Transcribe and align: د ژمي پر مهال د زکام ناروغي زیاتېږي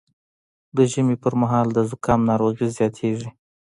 د 0.75 0.77
ژمي 0.91 1.15
پر 1.23 1.33
مهال 1.41 1.67
د 1.73 1.77
زکام 1.89 2.19
ناروغي 2.29 2.67
زیاتېږي 2.77 3.29